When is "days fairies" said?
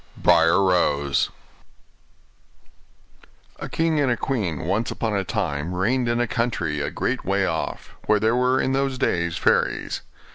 8.97-10.01